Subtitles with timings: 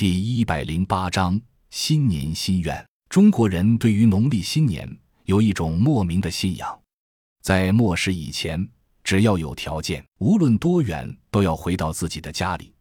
[0.00, 1.38] 第一百零八章
[1.68, 2.82] 新年心愿。
[3.10, 4.88] 中国人对于农历新年
[5.26, 6.80] 有一种莫名的信仰，
[7.42, 8.66] 在末世以前，
[9.04, 12.72] 只要有条件，无论多远，都要回到自己的家里。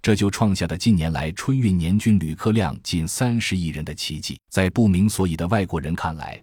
[0.00, 4.38] 这就创下了近年来春运年均旅客量近三十亿人的奇迹。
[4.48, 6.40] 在不明所以的外国人看来，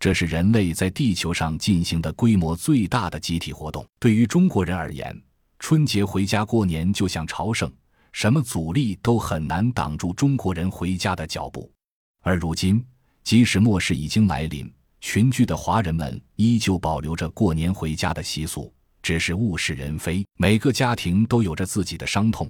[0.00, 3.86] 这是人类在地球上进行的规模最大的集体活动。
[4.00, 5.14] 对于中国人而言，
[5.58, 7.70] 春节回家过年就像朝圣。
[8.14, 11.68] 什么阻力都很难挡住中国人回家的脚步，
[12.22, 12.82] 而如今，
[13.24, 22.48] 即使末世已经来临，群居的华人们依旧保留着过年回家的习俗，只是物是人非，每个家庭都有着自己的伤痛，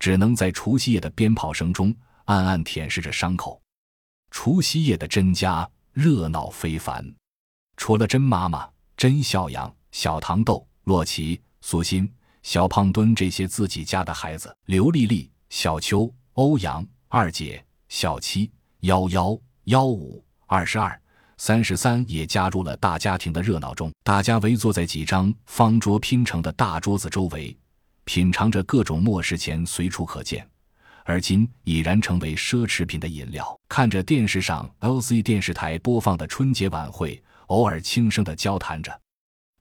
[0.00, 3.62] 只能在除夕夜的鞭炮声中暗暗舔舐着伤口。
[4.32, 7.08] 除夕夜的甄家热闹非凡，
[7.76, 12.12] 除了甄妈妈、甄孝阳、小糖豆、洛奇、苏欣。
[12.44, 21.00] 小胖墩这些自己家的孩子，刘丽丽、小秋、欧阳、二姐、小七、幺幺、幺五、二十二、
[21.38, 23.90] 三十三也加入了大家庭的热闹中。
[24.04, 27.56] 大家围坐在几张方桌拼成的大桌子周围，
[28.04, 30.46] 品尝着各种末世前随处可见，
[31.04, 33.58] 而今已然成为奢侈品的饮料。
[33.70, 39.00] 看着电视上 LC 电视台播放的春节晚会，偶尔轻声的交谈着。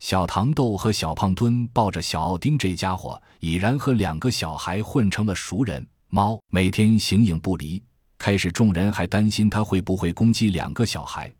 [0.03, 5.87] 小糖豆和小胖墩抱着小奥丁这家伙，已然和两个小孩混成了熟人。
[6.09, 7.81] 猫每天形影不离。
[8.17, 11.33] 开始，众人还担心他会不会攻击两个小孩，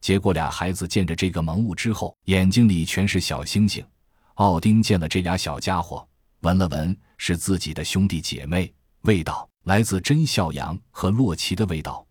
[0.00, 3.84] 结果俩孩子见着这个萌物之后，眼睛里全是小星星。
[4.34, 6.06] 奥丁见了这俩小家伙，
[6.42, 12.06] 闻了闻，是自己的兄弟姐妹，味道来自真孝阳和洛奇的味道。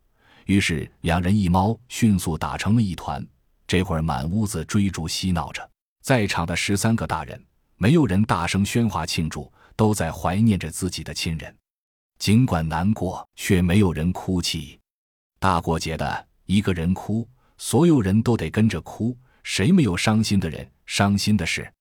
[0.48, 3.26] 于是，两人一猫迅速打成了一团，
[3.66, 5.70] 这会儿满屋子追逐嬉闹着。
[6.04, 7.42] 在场的十三个大人，
[7.78, 11.58] 没有人大声喧哗庆祝，都在怀念着自己的亲人。
[12.20, 14.78] 尽管难过，却没有人哭泣。
[15.40, 17.26] 大过节的，一个人哭，
[17.58, 19.18] 所有人都得跟着哭。
[19.44, 21.72] 谁没有伤心的人、伤心的事？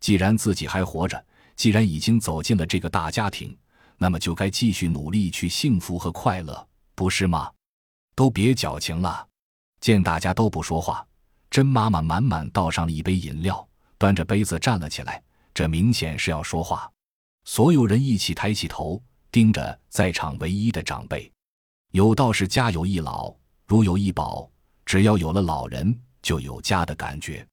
[0.00, 1.24] 既然自己还活着，
[1.54, 3.56] 既然已经走进了这个大家庭，
[3.96, 7.48] 那么就该继续努力去幸福和快乐，不是吗？
[8.16, 9.28] 都别矫情了。
[9.80, 11.06] 见大家都不说话，
[11.48, 13.67] 甄妈妈满满倒上了一杯饮料。
[13.98, 15.22] 端着杯子站了起来，
[15.52, 16.90] 这明显是要说话。
[17.44, 21.30] 所有人一起抬起头，盯着在场唯一的长辈。
[21.90, 23.34] 有道是家有一老，
[23.66, 24.48] 如有一宝。
[24.86, 27.46] 只要有了老人，就有家的感觉。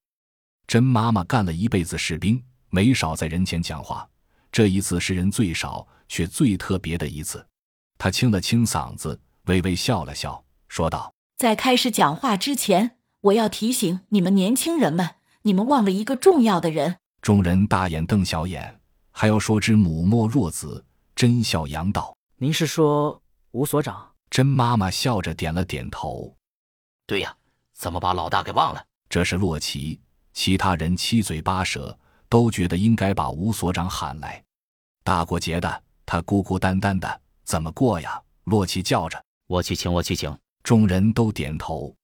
[0.68, 4.08] 甄妈妈干了一辈子士兵，没少在人前讲话。
[4.52, 7.46] 这一次是人最少却最特别的一次。
[7.98, 15.15] 她清了清嗓子，微微笑了笑，说道：“在开始讲话之前，我要提醒你们年轻人们。”
[15.46, 16.98] 你们忘了一个重要的人。
[17.22, 18.80] 众人大眼瞪小眼，
[19.12, 20.84] 还要说之母莫若子。
[21.16, 26.36] 甄孝阳道：“您是说吴所长？”甄妈妈笑着点了点头。
[27.06, 27.32] 对呀，
[27.76, 28.84] 怎么把老大给忘了？
[29.08, 30.02] 这是洛奇。
[30.34, 31.96] 其他人七嘴八舌，
[32.28, 34.44] 都觉得应该把吴所长喊来。
[35.04, 38.20] 大过节的，他孤孤单单的，怎么过呀？
[38.46, 41.96] 洛奇叫着：“我去请，我去请。”众人都点头。